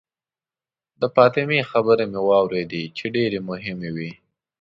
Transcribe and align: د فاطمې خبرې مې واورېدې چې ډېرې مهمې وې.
د 0.99 1.01
فاطمې 1.15 1.59
خبرې 1.71 2.05
مې 2.11 2.19
واورېدې 2.29 2.83
چې 2.97 3.05
ډېرې 3.15 3.39
مهمې 3.49 3.89
وې. 3.95 4.11